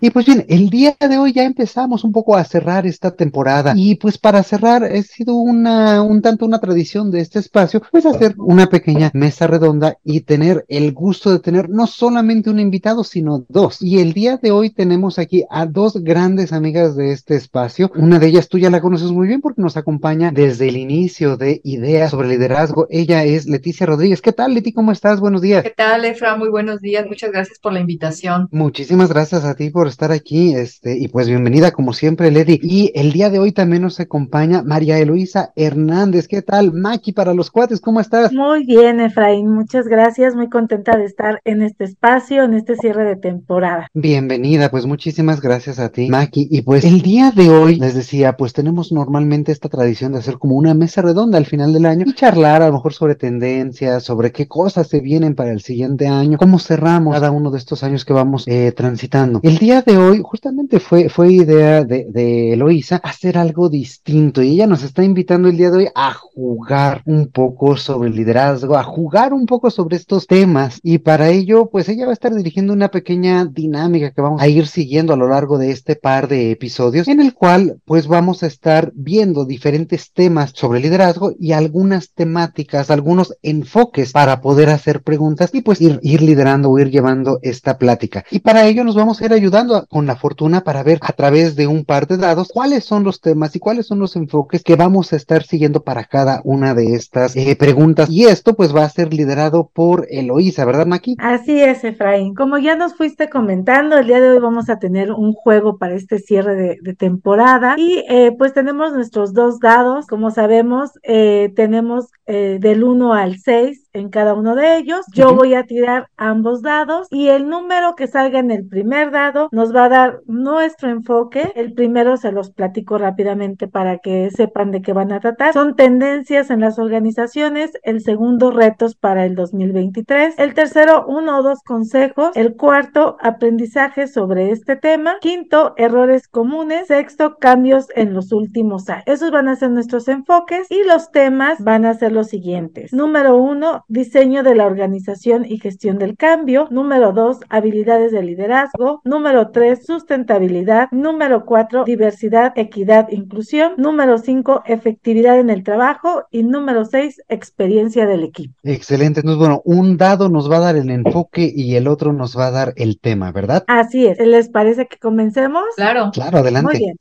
[0.00, 3.72] Y pues bien, el día de hoy ya empezamos un poco a cerrar esta temporada
[3.76, 8.04] y pues para cerrar ha sido una, un tanto una tradición de este espacio, pues
[8.04, 13.04] hacer una pequeña mesa redonda y tener el gusto de tener no solamente un invitado,
[13.04, 13.80] sino dos.
[13.80, 17.90] Y el día de hoy tenemos aquí a dos grandes amigas de este espacio.
[17.96, 21.36] Una de ellas tú ya la conoces muy bien porque nos acompaña desde el inicio
[21.36, 22.86] de Ideas sobre Liderazgo.
[22.90, 24.20] Ella es Leticia Rodríguez.
[24.20, 24.72] ¿Qué tal, Leti?
[24.72, 25.20] ¿Cómo estás?
[25.20, 25.62] Buenos días.
[25.62, 26.36] ¿Qué tal, Efra?
[26.36, 27.06] Muy buenos días.
[27.06, 28.48] Muchas gracias por la invitación.
[28.50, 32.58] Muchísimas gracias a ti por estar aquí, este, y pues bienvenida como siempre, Lady.
[32.62, 36.28] Y el día de hoy también nos acompaña María Eloisa Hernández.
[36.28, 37.80] ¿Qué tal, Maki, para los cuates?
[37.80, 38.32] ¿Cómo estás?
[38.32, 40.34] Muy bien, Efraín, muchas gracias.
[40.34, 43.88] Muy contenta de estar en este espacio, en este cierre de temporada.
[43.94, 46.48] Bienvenida, pues muchísimas gracias a ti, Maki.
[46.50, 50.38] Y pues el día de hoy, les decía, pues tenemos normalmente esta tradición de hacer
[50.38, 54.02] como una mesa redonda al final del año y charlar a lo mejor sobre tendencias,
[54.02, 57.82] sobre qué cosas se vienen para el siguiente año, cómo cerramos cada uno de estos
[57.82, 59.40] años que vamos eh, transitando.
[59.42, 64.52] El día de hoy justamente fue, fue idea de, de Eloisa hacer algo distinto y
[64.52, 68.76] ella nos está invitando el día de hoy a jugar un poco sobre el liderazgo,
[68.76, 72.34] a jugar un poco sobre estos temas y para ello pues ella va a estar
[72.34, 76.28] dirigiendo una pequeña dinámica que vamos a ir siguiendo a lo largo de este par
[76.28, 81.52] de episodios en el cual pues vamos a estar viendo diferentes temas sobre liderazgo y
[81.52, 86.90] algunas temáticas, algunos enfoques para poder hacer preguntas y pues ir, ir liderando o ir
[86.90, 88.24] llevando esta plática.
[88.30, 91.56] Y para ello nos vamos a ir ayudando con la fortuna para ver a través
[91.56, 94.76] de un par de dados cuáles son los temas y cuáles son los enfoques que
[94.76, 98.08] vamos a estar siguiendo para cada una de estas eh, preguntas.
[98.10, 101.16] Y esto pues va a ser liderado por Eloísa, ¿verdad, Maki?
[101.18, 102.34] Así es, Efraín.
[102.34, 105.94] Como ya nos fuiste comentando, el día de hoy vamos a tener un juego para
[105.94, 110.06] este cierre de, temporada y eh, pues tenemos nuestros dos dados.
[110.06, 115.04] Como sabemos, eh, tenemos eh, del 1 al 6 en cada uno de ellos.
[115.12, 119.48] Yo voy a tirar ambos dados y el número que salga en el primer dado
[119.52, 121.52] nos va a dar nuestro enfoque.
[121.54, 125.52] El primero se los platico rápidamente para que sepan de qué van a tratar.
[125.52, 127.72] Son tendencias en las organizaciones.
[127.82, 130.38] El segundo, retos para el 2023.
[130.38, 132.30] El tercero, uno o dos consejos.
[132.34, 135.16] El cuarto, aprendizaje sobre este tema.
[135.20, 136.88] Quinto, errores comunes.
[136.88, 139.04] Sexto, cambios en los últimos años.
[139.06, 142.92] Esos van a ser nuestros enfoques y los temas van a ser los siguientes.
[142.92, 146.68] Número uno, diseño de la organización y gestión del cambio.
[146.70, 149.00] Número dos, habilidades de liderazgo.
[149.04, 150.88] Número tres, sustentabilidad.
[150.90, 153.72] Número cuatro, diversidad, equidad, inclusión.
[153.76, 156.24] Número cinco, efectividad en el trabajo.
[156.30, 158.54] Y número seis, experiencia del equipo.
[158.62, 159.20] Excelente.
[159.20, 162.48] Entonces, bueno, un dado nos va a dar el enfoque y el otro nos va
[162.48, 163.64] a dar el tema, ¿verdad?
[163.66, 164.18] Así es.
[164.18, 165.64] ¿Les parece que comencemos?
[165.76, 166.10] Claro.
[166.12, 166.72] Claro, adelante.
[166.72, 166.96] Muy bien.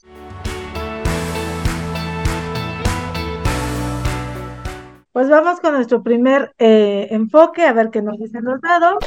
[5.15, 8.97] Pues vamos con nuestro primer eh, enfoque, a ver qué nos dicen los dados.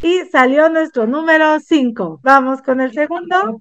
[0.00, 2.20] Y salió nuestro número 5.
[2.22, 3.60] Vamos con el segundo.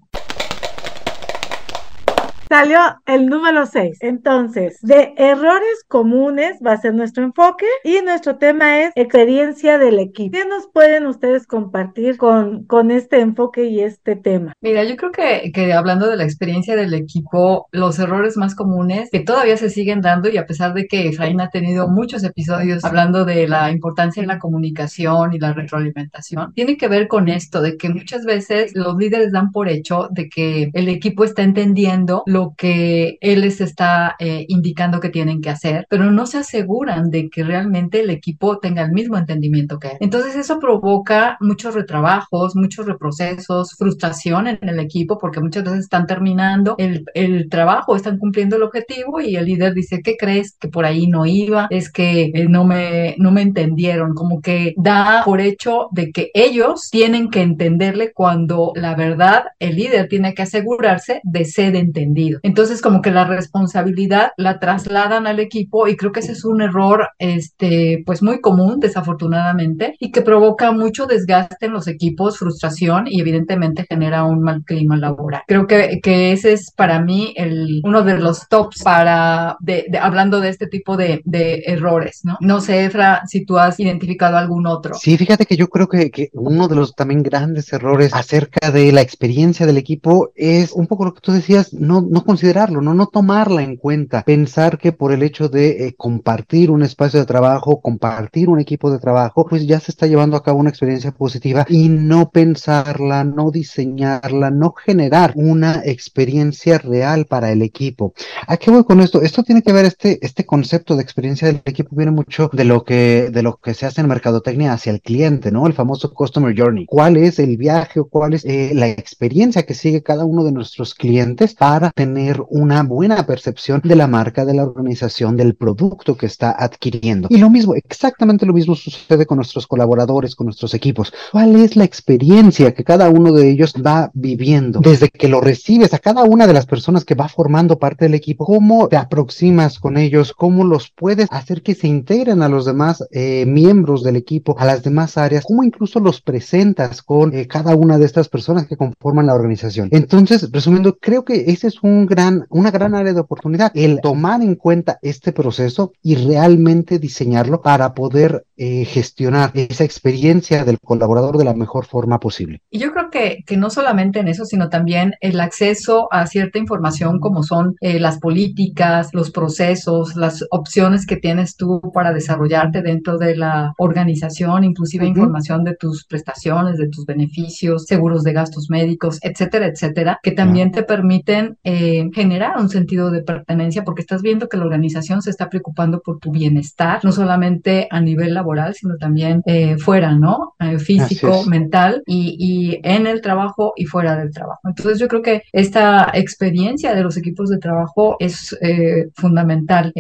[2.54, 2.78] Salió
[3.08, 3.98] el número 6.
[4.02, 9.98] Entonces, de errores comunes va a ser nuestro enfoque y nuestro tema es experiencia del
[9.98, 10.38] equipo.
[10.38, 14.54] ¿Qué nos pueden ustedes compartir con, con este enfoque y este tema?
[14.62, 19.10] Mira, yo creo que, que hablando de la experiencia del equipo, los errores más comunes
[19.12, 22.86] que todavía se siguen dando y a pesar de que Efraín ha tenido muchos episodios
[22.86, 27.64] hablando de la importancia en la comunicación y la retroalimentación, tiene que ver con esto,
[27.64, 32.22] de que muchas veces los líderes dan por hecho de que el equipo está entendiendo
[32.28, 37.10] lo que él les está eh, indicando que tienen que hacer, pero no se aseguran
[37.10, 39.98] de que realmente el equipo tenga el mismo entendimiento que él.
[40.00, 46.08] Entonces eso provoca muchos retrabajos, muchos reprocesos, frustración en el equipo, porque muchas veces están
[46.08, 50.56] terminando el, el trabajo, están cumpliendo el objetivo y el líder dice, ¿qué crees?
[50.60, 54.74] Que por ahí no iba, es que eh, no, me, no me entendieron, como que
[54.78, 60.34] da por hecho de que ellos tienen que entenderle cuando la verdad el líder tiene
[60.34, 62.23] que asegurarse de ser entendido.
[62.44, 66.62] Entonces, como que la responsabilidad la trasladan al equipo y creo que ese es un
[66.62, 73.06] error, este, pues muy común, desafortunadamente, y que provoca mucho desgaste en los equipos, frustración
[73.08, 75.42] y evidentemente genera un mal clima laboral.
[75.48, 79.98] Creo que, que ese es para mí el, uno de los tops para, de, de,
[79.98, 82.38] hablando de este tipo de, de errores, ¿no?
[82.42, 84.94] No sé, Efra, si tú has identificado algún otro.
[84.96, 88.92] Sí, fíjate que yo creo que, que uno de los también grandes errores acerca de
[88.92, 92.94] la experiencia del equipo es un poco lo que tú decías, no no considerarlo, no,
[92.94, 97.26] no tomarla en cuenta, pensar que por el hecho de eh, compartir un espacio de
[97.26, 101.12] trabajo, compartir un equipo de trabajo, pues ya se está llevando a cabo una experiencia
[101.12, 108.14] positiva y no pensarla, no diseñarla, no generar una experiencia real para el equipo.
[108.46, 109.24] ¿A qué voy con esto?
[109.24, 112.84] Esto tiene que ver este, este concepto de experiencia del equipo viene mucho de lo
[112.84, 115.66] que, de lo que se hace en mercadotecnia hacia el cliente, ¿no?
[115.66, 116.86] El famoso customer journey.
[116.86, 120.52] ¿Cuál es el viaje o cuál es eh, la experiencia que sigue cada uno de
[120.52, 122.03] nuestros clientes para tener
[122.50, 127.28] una buena percepción de la marca, de la organización, del producto que está adquiriendo?
[127.30, 131.14] Y lo mismo, exactamente lo mismo sucede con nuestros colaboradores, con nuestros equipos.
[131.32, 135.94] ¿Cuál es la experiencia que cada uno de ellos va viviendo desde que lo recibes
[135.94, 138.46] a cada una de las personas que va formando parte del equipo?
[138.46, 140.34] ¿Cómo te aproximas con ellos?
[140.34, 144.66] ¿Cómo los puedes hacer que se integren a los demás eh, miembros del equipo, a
[144.66, 145.46] las demás áreas?
[145.46, 149.90] ¿Cómo incluso los presentas con eh, cada una de estas personas que conforman la organización?
[149.92, 154.42] Entonces, resumiendo, creo que ese es un gran, una gran área de oportunidad, el tomar
[154.42, 161.38] en cuenta este proceso y realmente diseñarlo para poder eh, gestionar esa experiencia del colaborador
[161.38, 162.62] de la mejor forma posible.
[162.70, 166.60] Y yo creo que, que no solamente en eso, sino también el acceso a cierta
[166.60, 172.82] información como son eh, las políticas, los procesos, las opciones que tienes tú para desarrollarte
[172.82, 178.70] dentro de la organización, inclusive información de tus prestaciones, de tus beneficios, seguros de gastos
[178.70, 181.83] médicos, etcétera, etcétera, que también te permiten eh,
[182.14, 186.20] generar un sentido de pertenencia porque estás viendo que la organización se está preocupando por
[186.20, 190.54] tu bienestar, no solamente a nivel laboral, sino también eh, fuera, ¿no?
[190.60, 194.62] Eh, físico, mental y, y, en el trabajo y fuera del trabajo.
[194.66, 199.94] Entonces yo creo que esta experiencia de los equipos de trabajo es eh, fundamental,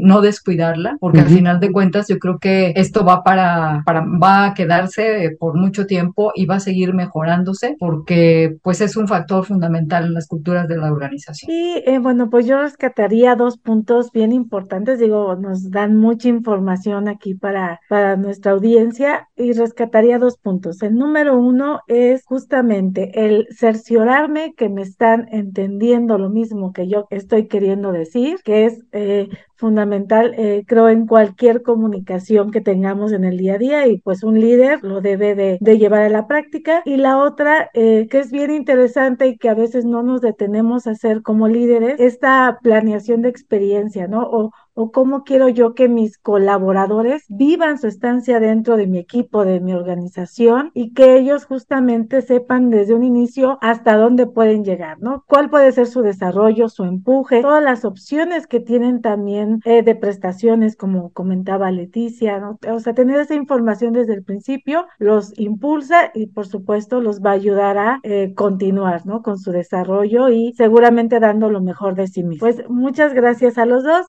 [0.00, 4.46] no descuidarla, porque al final de cuentas yo creo que esto va para, para, va
[4.46, 9.44] a quedarse por mucho tiempo y va a seguir mejorándose porque pues es un factor
[9.44, 11.11] fundamental en las culturas de la organización.
[11.48, 17.34] Y bueno, pues yo rescataría dos puntos bien importantes, digo, nos dan mucha información aquí
[17.34, 20.82] para para, nuestra audiencia y rescataría dos puntos.
[20.82, 27.06] El número uno es justamente el cerciorarme que me están entendiendo lo mismo que yo
[27.10, 29.28] estoy queriendo decir, que es eh,
[29.62, 34.24] fundamental, eh, creo, en cualquier comunicación que tengamos en el día a día y pues
[34.24, 36.82] un líder lo debe de, llevar a la práctica.
[36.84, 40.88] Y la otra, eh, que es bien interesante y que a veces no nos detenemos
[40.88, 44.22] a hacer como líderes, esta planeación de experiencia, ¿no?
[44.22, 49.44] O, o cómo quiero yo que mis colaboradores vivan su estancia dentro de mi equipo,
[49.44, 54.98] de mi organización y que ellos justamente sepan desde un inicio hasta dónde pueden llegar,
[55.00, 55.24] ¿no?
[55.28, 59.94] ¿Cuál puede ser su desarrollo, su empuje, todas las opciones que tienen también eh, de
[59.94, 62.58] prestaciones, como comentaba Leticia, ¿no?
[62.70, 67.30] O sea, tener esa información desde el principio los impulsa y por supuesto los va
[67.30, 69.22] a ayudar a eh, continuar, ¿no?
[69.22, 72.40] Con su desarrollo y seguramente dando lo mejor de sí mismo.
[72.40, 74.06] Pues muchas gracias a los dos.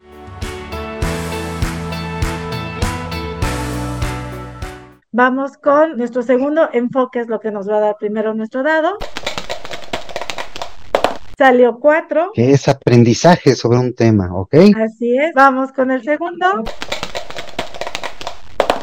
[5.15, 8.97] Vamos con nuestro segundo enfoque, es lo que nos va a dar primero nuestro dado.
[11.37, 12.31] Salió cuatro.
[12.33, 14.55] Que es aprendizaje sobre un tema, ¿ok?
[14.75, 15.31] Así es.
[15.35, 16.63] Vamos con el segundo.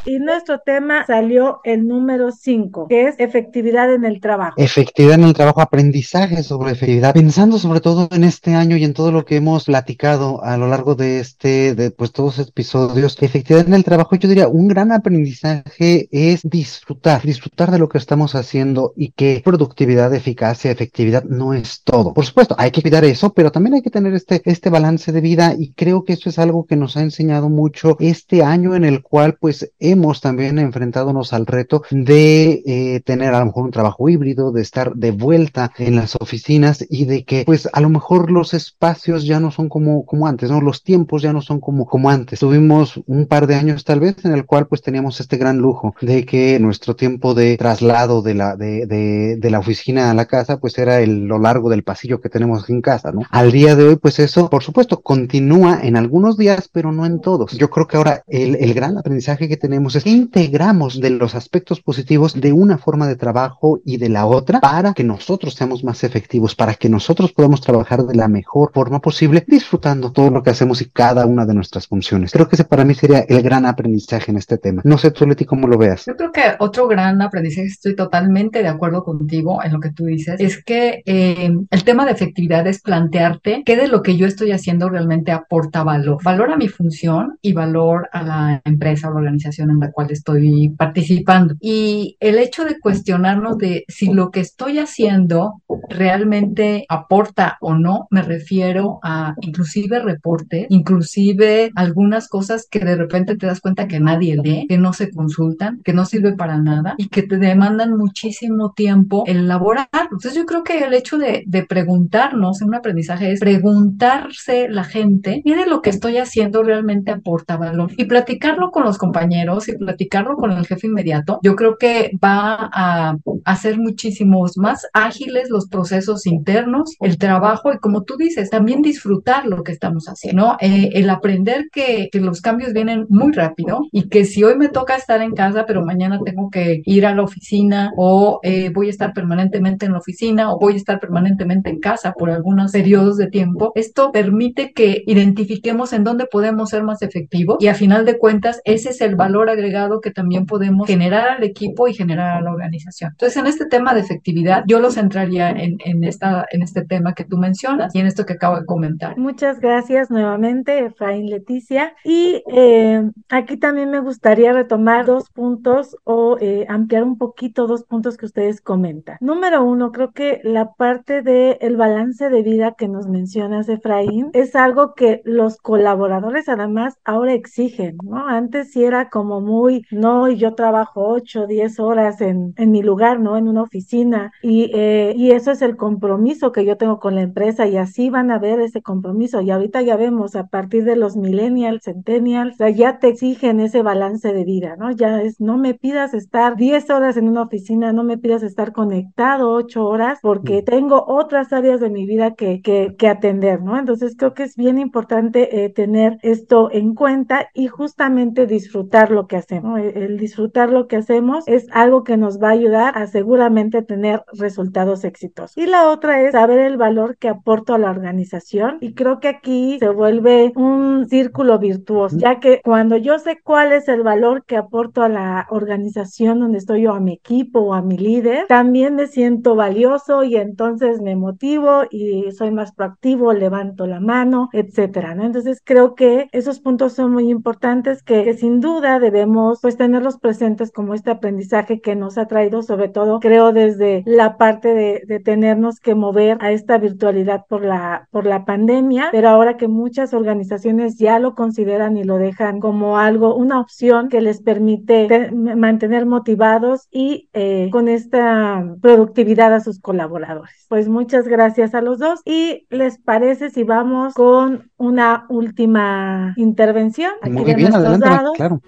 [0.05, 4.55] Y nuestro tema salió el número 5, que es efectividad en el trabajo.
[4.57, 8.95] Efectividad en el trabajo, aprendizaje sobre efectividad, pensando sobre todo en este año y en
[8.95, 13.67] todo lo que hemos platicado a lo largo de este, de pues todos episodios, efectividad
[13.67, 18.35] en el trabajo, yo diría, un gran aprendizaje es disfrutar, disfrutar de lo que estamos
[18.35, 22.15] haciendo y que productividad, eficacia, efectividad no es todo.
[22.15, 25.21] Por supuesto, hay que cuidar eso, pero también hay que tener este, este balance de
[25.21, 28.85] vida y creo que eso es algo que nos ha enseñado mucho este año en
[28.85, 33.71] el cual pues hemos también enfrentadonos al reto de eh, tener a lo mejor un
[33.71, 37.89] trabajo híbrido, de estar de vuelta en las oficinas y de que pues a lo
[37.89, 40.61] mejor los espacios ya no son como, como antes, ¿no?
[40.61, 42.41] Los tiempos ya no son como, como antes.
[42.41, 45.95] Tuvimos un par de años tal vez en el cual pues teníamos este gran lujo
[46.01, 50.27] de que nuestro tiempo de traslado de la, de, de, de la oficina a la
[50.27, 53.23] casa pues era el, lo largo del pasillo que tenemos en casa, ¿no?
[53.31, 57.21] Al día de hoy pues eso por supuesto continúa en algunos días pero no en
[57.21, 57.53] todos.
[57.53, 61.35] Yo creo que ahora el, el gran aprendizaje que tenemos es que integramos de los
[61.35, 65.83] aspectos positivos de una forma de trabajo y de la otra para que nosotros seamos
[65.85, 70.43] más efectivos, para que nosotros podamos trabajar de la mejor forma posible, disfrutando todo lo
[70.43, 72.33] que hacemos y cada una de nuestras funciones.
[72.33, 74.83] Creo que ese para mí sería el gran aprendizaje en este tema.
[74.85, 76.05] No sé tú, Leti, cómo lo veas.
[76.07, 80.05] Yo creo que otro gran aprendizaje, estoy totalmente de acuerdo contigo en lo que tú
[80.05, 84.27] dices, es que eh, el tema de efectividad es plantearte qué de lo que yo
[84.27, 86.23] estoy haciendo realmente aporta valor.
[86.23, 90.11] Valor a mi función y valor a la empresa o la organización en la cual
[90.11, 91.55] estoy participando.
[91.61, 98.07] Y el hecho de cuestionarnos de si lo que estoy haciendo realmente aporta o no,
[98.11, 104.01] me refiero a inclusive reporte, inclusive algunas cosas que de repente te das cuenta que
[104.01, 107.97] nadie lee, que no se consultan, que no sirve para nada y que te demandan
[107.97, 109.89] muchísimo tiempo elaborar.
[109.93, 114.85] Entonces yo creo que el hecho de, de preguntarnos en un aprendizaje es preguntarse la
[114.85, 119.77] gente, mire lo que estoy haciendo realmente aporta valor y platicarlo con los compañeros y
[119.77, 125.69] platicarlo con el jefe inmediato, yo creo que va a hacer muchísimos más ágiles los
[125.69, 130.91] procesos internos, el trabajo y como tú dices, también disfrutar lo que estamos haciendo, eh,
[130.95, 134.97] el aprender que, que los cambios vienen muy rápido y que si hoy me toca
[134.97, 138.91] estar en casa, pero mañana tengo que ir a la oficina o eh, voy a
[138.91, 143.17] estar permanentemente en la oficina o voy a estar permanentemente en casa por algunos periodos
[143.17, 148.05] de tiempo, esto permite que identifiquemos en dónde podemos ser más efectivos y a final
[148.05, 152.39] de cuentas ese es el valor agregado que también podemos generar al equipo y generar
[152.39, 153.13] a la organización.
[153.13, 157.25] Entonces, en este tema de efectividad, yo lo centraría en, esta, en este tema que
[157.25, 159.17] tú mencionas y en esto que acabo de comentar.
[159.19, 161.95] Muchas gracias nuevamente, Efraín Leticia.
[162.05, 167.85] Y eh, aquí también me gustaría retomar dos puntos o eh, ampliar un poquito dos
[167.85, 169.17] puntos que ustedes comentan.
[169.21, 174.31] Número uno, creo que la parte del el balance de vida que nos mencionas, Efraín,
[174.33, 178.27] es algo que los colaboradores además ahora exigen, ¿no?
[178.27, 182.83] Antes sí era como muy, no, y yo trabajo ocho, diez horas en, en mi
[182.83, 183.37] lugar, ¿no?
[183.37, 187.23] En una oficina y, eh, y eso es el compromiso que yo tengo con la
[187.23, 189.41] empresa y así van a ver ese compromiso.
[189.41, 194.33] Y ahorita ya vemos a partir de los millennials, centennials, ya te exigen ese balance
[194.33, 194.91] de vida, ¿no?
[194.93, 198.73] Ya es, no me pidas estar 10 horas en una oficina, no me pidas estar
[198.73, 203.79] conectado 8 horas porque tengo otras áreas de mi vida que, que, que atender, ¿no?
[203.79, 209.27] Entonces creo que es bien importante eh, tener esto en cuenta y justamente disfrutar lo
[209.31, 209.79] que hacemos.
[209.79, 213.83] El, el disfrutar lo que hacemos es algo que nos va a ayudar a seguramente
[213.83, 215.57] tener resultados exitosos.
[215.57, 219.29] Y la otra es saber el valor que aporto a la organización y creo que
[219.29, 224.45] aquí se vuelve un círculo virtuoso, ya que cuando yo sé cuál es el valor
[224.45, 228.47] que aporto a la organización donde estoy yo, a mi equipo o a mi líder,
[228.49, 234.49] también me siento valioso y entonces me motivo y soy más proactivo, levanto la mano,
[234.53, 235.25] etcétera, ¿no?
[235.25, 240.19] Entonces creo que esos puntos son muy importantes que, que sin duda debemos pues tenerlos
[240.19, 245.03] presentes como este aprendizaje que nos ha traído sobre todo creo desde la parte de,
[245.07, 249.69] de tenernos que mover a esta virtualidad por la por la pandemia, pero ahora que
[249.69, 255.31] muchas organizaciones ya lo consideran y lo dejan como algo, una opción que les permite
[255.33, 260.67] mantener motivados y eh, con esta productividad a sus colaboradores.
[260.69, 267.13] Pues muchas gracias a los dos y les parece si vamos con una última intervención.
[267.23, 268.61] Aquí Muy bien, adelante, claro.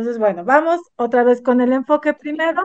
[0.00, 2.62] Entonces, bueno, vamos otra vez con el enfoque primero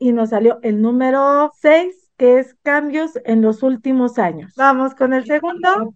[0.00, 4.52] y nos salió el número 6, que es cambios en los últimos años.
[4.56, 5.94] Vamos con el segundo.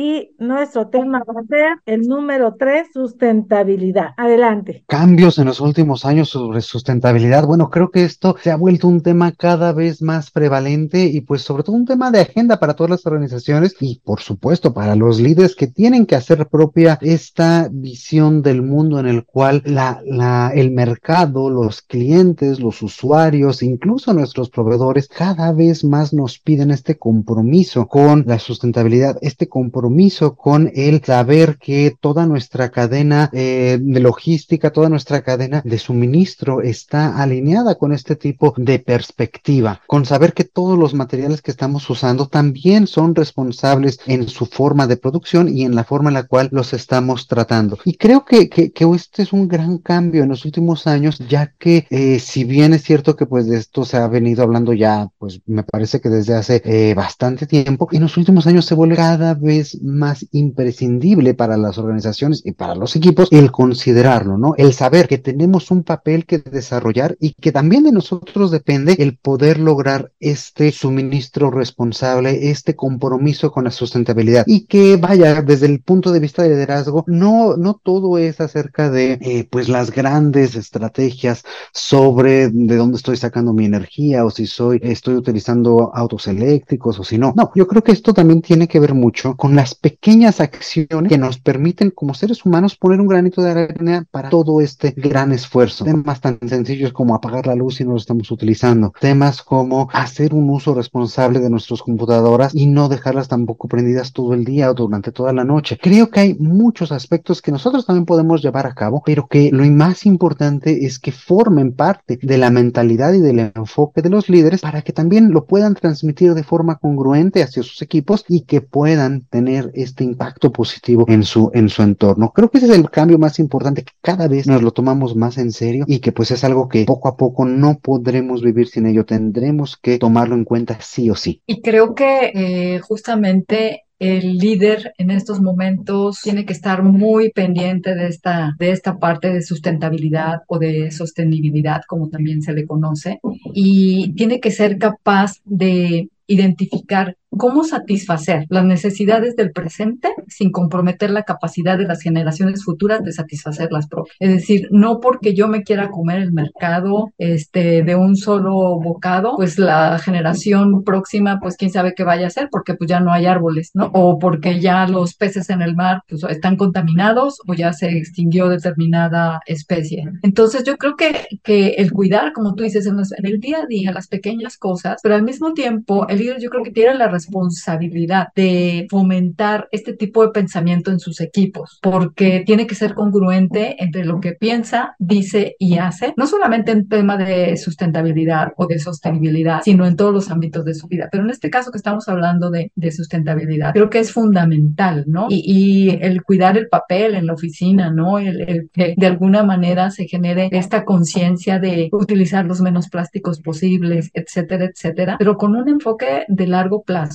[0.00, 4.10] Y nuestro tema va a ser el número tres, sustentabilidad.
[4.16, 4.84] Adelante.
[4.86, 7.44] Cambios en los últimos años sobre sustentabilidad.
[7.44, 11.42] Bueno, creo que esto se ha vuelto un tema cada vez más prevalente y pues
[11.42, 15.18] sobre todo un tema de agenda para todas las organizaciones y por supuesto para los
[15.18, 20.52] líderes que tienen que hacer propia esta visión del mundo en el cual la, la,
[20.54, 26.96] el mercado, los clientes, los usuarios, incluso nuestros proveedores cada vez más nos piden este
[26.96, 33.78] compromiso con la sustentabilidad, este compromiso compromiso con el saber que toda nuestra cadena eh,
[33.80, 40.04] de logística, toda nuestra cadena de suministro está alineada con este tipo de perspectiva, con
[40.04, 44.98] saber que todos los materiales que estamos usando también son responsables en su forma de
[44.98, 47.78] producción y en la forma en la cual los estamos tratando.
[47.86, 51.54] Y creo que, que, que este es un gran cambio en los últimos años, ya
[51.58, 55.08] que eh, si bien es cierto que pues de esto se ha venido hablando ya,
[55.16, 58.96] pues me parece que desde hace eh, bastante tiempo, en los últimos años se vuelve
[58.96, 64.54] cada vez más imprescindible para las organizaciones y para los equipos el considerarlo, ¿no?
[64.56, 69.16] El saber que tenemos un papel que desarrollar y que también de nosotros depende el
[69.16, 75.80] poder lograr este suministro responsable, este compromiso con la sustentabilidad y que vaya desde el
[75.80, 80.54] punto de vista de liderazgo, no, no todo es acerca de eh, pues las grandes
[80.54, 81.42] estrategias
[81.72, 87.04] sobre de dónde estoy sacando mi energía o si soy, estoy utilizando autos eléctricos o
[87.04, 87.32] si no.
[87.36, 91.18] No, yo creo que esto también tiene que ver mucho con las pequeñas acciones que
[91.18, 95.84] nos permiten como seres humanos poner un granito de arena para todo este gran esfuerzo.
[95.84, 98.94] Temas tan sencillos como apagar la luz si no lo estamos utilizando.
[98.98, 104.32] Temas como hacer un uso responsable de nuestras computadoras y no dejarlas tampoco prendidas todo
[104.32, 105.78] el día o durante toda la noche.
[105.78, 109.64] Creo que hay muchos aspectos que nosotros también podemos llevar a cabo, pero que lo
[109.66, 114.62] más importante es que formen parte de la mentalidad y del enfoque de los líderes
[114.62, 119.26] para que también lo puedan transmitir de forma congruente hacia sus equipos y que puedan
[119.28, 122.32] tener este impacto positivo en su, en su entorno.
[122.34, 125.38] Creo que ese es el cambio más importante que cada vez nos lo tomamos más
[125.38, 128.86] en serio y que pues es algo que poco a poco no podremos vivir sin
[128.86, 129.04] ello.
[129.04, 131.42] Tendremos que tomarlo en cuenta sí o sí.
[131.46, 137.94] Y creo que eh, justamente el líder en estos momentos tiene que estar muy pendiente
[137.94, 143.20] de esta, de esta parte de sustentabilidad o de sostenibilidad, como también se le conoce,
[143.52, 151.10] y tiene que ser capaz de identificar cómo satisfacer las necesidades del presente sin comprometer
[151.10, 154.16] la capacidad de las generaciones futuras de satisfacer las propias.
[154.20, 159.36] Es decir, no porque yo me quiera comer el mercado este, de un solo bocado,
[159.36, 163.12] pues la generación próxima, pues quién sabe qué vaya a hacer, porque pues ya no
[163.12, 163.90] hay árboles, ¿no?
[163.92, 168.48] O porque ya los peces en el mar pues, están contaminados o ya se extinguió
[168.48, 170.04] determinada especie.
[170.22, 173.92] Entonces yo creo que, que el cuidar, como tú dices, en, el día a día,
[173.92, 178.28] las pequeñas cosas, pero al mismo tiempo el líder yo creo que tiene la responsabilidad
[178.34, 184.04] de fomentar este tipo de pensamiento en sus equipos, porque tiene que ser congruente entre
[184.04, 189.62] lo que piensa, dice y hace, no solamente en tema de sustentabilidad o de sostenibilidad,
[189.62, 191.08] sino en todos los ámbitos de su vida.
[191.10, 195.26] Pero en este caso que estamos hablando de, de sustentabilidad, creo que es fundamental, ¿no?
[195.30, 198.18] Y, y, el cuidar el papel en la oficina, ¿no?
[198.18, 203.40] El, el que de alguna manera se genere esta conciencia de utilizar los menos plásticos
[203.40, 207.07] posibles, etcétera, etcétera, pero con un enfoque de largo plazo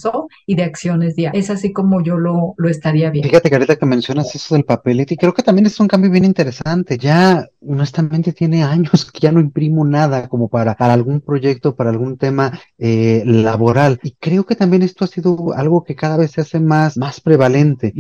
[0.46, 1.46] y de acciones diarias.
[1.46, 3.30] Es así como yo lo, lo estaría viendo.
[3.30, 6.26] Fíjate, Carita, que mencionas eso del papelito y creo que también es un cambio bien
[6.26, 6.98] interesante.
[6.98, 11.90] Ya, honestamente, tiene años que ya no imprimo nada como para, para algún proyecto, para
[11.90, 14.00] algún tema eh, laboral.
[14.04, 17.22] Y creo que también esto ha sido algo que cada vez se hace más, más
[17.22, 17.94] prevalente.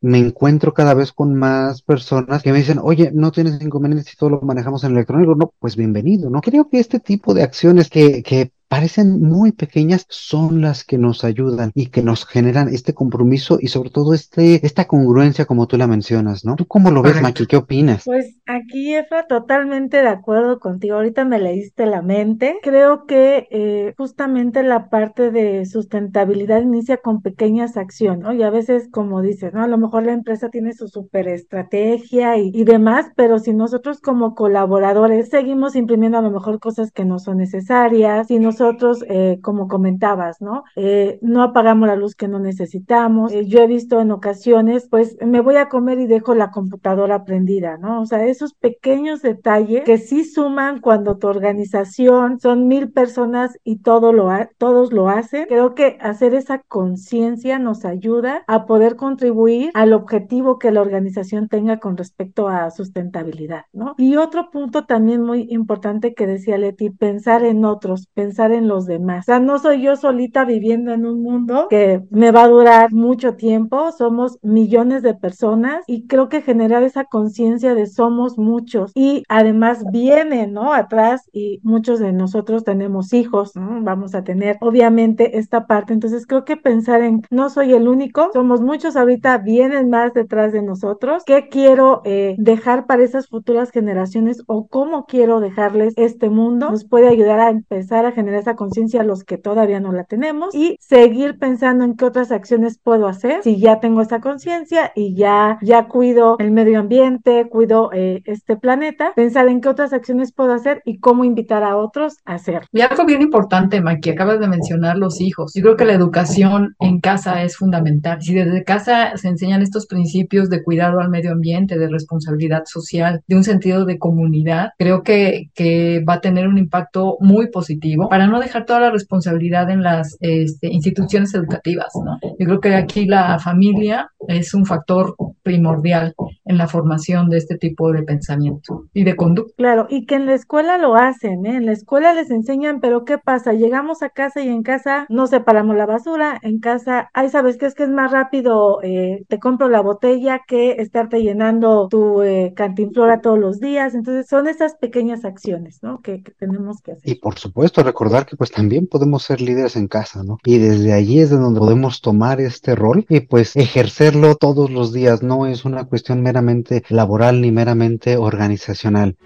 [0.00, 4.16] Me encuentro cada vez con más personas que me dicen, oye, no tienes inconvenientes si
[4.16, 5.34] todo lo manejamos en electrónico.
[5.34, 6.40] No, pues bienvenido, ¿no?
[6.40, 11.24] Creo que este tipo de acciones que, que parecen muy pequeñas son las que nos
[11.24, 15.76] ayudan y que nos generan este compromiso y sobre todo este, esta congruencia como tú
[15.76, 16.54] la mencionas, ¿no?
[16.54, 17.46] ¿Tú cómo lo ves, Maki?
[17.46, 18.04] ¿Qué opinas?
[18.04, 20.94] Pues aquí, Efra, totalmente de acuerdo contigo.
[20.94, 22.58] Ahorita me leíste la mente.
[22.62, 28.32] Creo que eh, justamente la parte de sustentabilidad inicia con pequeñas acciones, ¿no?
[28.32, 29.64] Y a veces, como dices, ¿no?
[29.64, 34.00] A lo mejor la empresa tiene su super estrategia y, y demás, pero si nosotros
[34.00, 39.04] como colaboradores seguimos imprimiendo a lo mejor cosas que no son necesarias, si nos nosotros,
[39.08, 40.64] eh, como comentabas, ¿no?
[40.76, 43.32] Eh, no apagamos la luz que no necesitamos.
[43.32, 47.24] Eh, yo he visto en ocasiones, pues me voy a comer y dejo la computadora
[47.24, 48.02] prendida, ¿no?
[48.02, 53.78] O sea, esos pequeños detalles que sí suman cuando tu organización son mil personas y
[53.78, 55.46] todo lo todos lo hacen.
[55.48, 61.48] Creo que hacer esa conciencia nos ayuda a poder contribuir al objetivo que la organización
[61.48, 63.94] tenga con respecto a sustentabilidad, ¿no?
[63.96, 68.86] Y otro punto también muy importante que decía Leti, pensar en otros, pensar en los
[68.86, 69.24] demás.
[69.24, 72.92] O sea, no soy yo solita viviendo en un mundo que me va a durar
[72.92, 78.92] mucho tiempo, somos millones de personas y creo que generar esa conciencia de somos muchos
[78.94, 80.72] y además viene, ¿no?
[80.72, 83.82] Atrás y muchos de nosotros tenemos hijos, ¿no?
[83.82, 88.30] Vamos a tener obviamente esta parte, entonces creo que pensar en no soy el único,
[88.32, 93.70] somos muchos ahorita, vienen más detrás de nosotros, ¿qué quiero eh, dejar para esas futuras
[93.70, 96.70] generaciones o cómo quiero dejarles este mundo?
[96.70, 100.54] Nos puede ayudar a empezar a generar esa conciencia los que todavía no la tenemos
[100.54, 105.14] y seguir pensando en qué otras acciones puedo hacer si ya tengo esa conciencia y
[105.14, 110.32] ya, ya cuido el medio ambiente, cuido eh, este planeta, pensar en qué otras acciones
[110.32, 112.62] puedo hacer y cómo invitar a otros a hacer.
[112.72, 115.52] Y algo bien importante, Maki, acabas de mencionar los hijos.
[115.54, 118.22] Yo creo que la educación en casa es fundamental.
[118.22, 123.22] Si desde casa se enseñan estos principios de cuidado al medio ambiente, de responsabilidad social,
[123.26, 128.08] de un sentido de comunidad, creo que, que va a tener un impacto muy positivo
[128.08, 132.18] para no dejar toda la responsabilidad en las este, instituciones educativas, ¿no?
[132.38, 136.14] Yo creo que aquí la familia es un factor primordial
[136.44, 139.54] en la formación de este tipo de pensamiento y de conducta.
[139.56, 141.56] Claro, y que en la escuela lo hacen, ¿eh?
[141.56, 143.52] En la escuela les enseñan, pero ¿qué pasa?
[143.52, 147.66] Llegamos a casa y en casa no separamos la basura, en casa, ay, ¿sabes qué
[147.66, 148.80] es que es más rápido?
[148.82, 153.94] Eh, te compro la botella que estarte llenando tu eh, cantinflora todos los días.
[153.94, 156.00] Entonces son esas pequeñas acciones, ¿no?
[156.00, 157.10] Que, que tenemos que hacer.
[157.10, 160.38] Y por supuesto, recordar que pues también podemos ser líderes en casa, ¿no?
[160.44, 164.92] Y desde allí es de donde podemos tomar este rol y pues ejercerlo todos los
[164.92, 169.16] días, no es una cuestión meramente laboral ni meramente organizacional.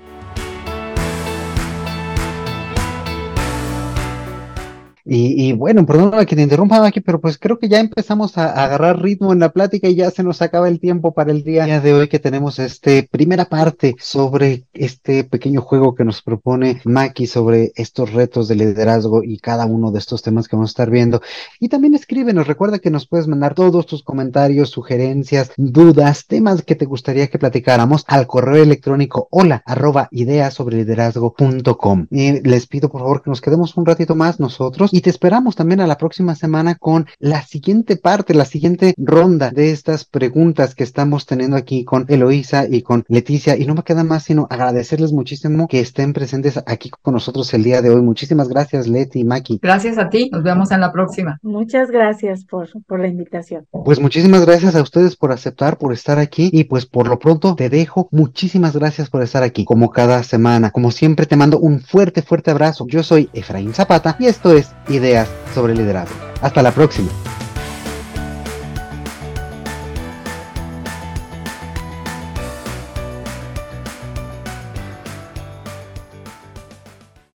[5.07, 8.47] Y, y, bueno, perdón que te interrumpa aquí, pero pues creo que ya empezamos a,
[8.47, 11.45] a, agarrar ritmo en la plática y ya se nos acaba el tiempo para el
[11.45, 16.81] día de hoy que tenemos este primera parte sobre este pequeño juego que nos propone
[16.85, 20.73] Maki sobre estos retos de liderazgo y cada uno de estos temas que vamos a
[20.73, 21.21] estar viendo.
[21.61, 26.77] Y también escríbenos, recuerda que nos puedes mandar todos tus comentarios, sugerencias, dudas, temas que
[26.77, 32.07] te gustaría que platicáramos al correo electrónico hola arroba ideas sobre liderazgo.com.
[32.11, 35.57] Y les pido por favor que nos quedemos un ratito más nosotros y te esperamos
[35.57, 40.76] también a la próxima semana con la siguiente parte, la siguiente ronda de estas preguntas
[40.76, 43.57] que estamos teniendo aquí con Eloísa y con Leticia.
[43.57, 47.64] Y no me queda más sino agradecerles muchísimo que estén presentes aquí con nosotros el
[47.64, 48.02] día de hoy.
[48.02, 49.59] Muchísimas gracias, Leti y Maki.
[49.61, 50.30] Gracias a ti.
[50.30, 51.40] Nos vemos en la próxima.
[51.42, 53.66] Muchas gracias por, por la invitación.
[53.72, 57.57] Pues muchísimas gracias a ustedes por aceptar, por estar aquí y pues por lo pronto
[57.57, 58.09] te dejo.
[58.12, 60.70] Muchísimas gracias por estar aquí como cada semana.
[60.70, 62.87] Como siempre te mando un fuerte, fuerte abrazo.
[62.87, 66.14] Yo soy Efraín Zapata y esto es Ideas sobre Liderazgo.
[66.40, 67.11] Hasta la próxima.